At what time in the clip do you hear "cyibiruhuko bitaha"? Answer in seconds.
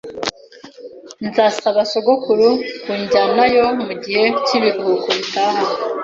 4.45-5.61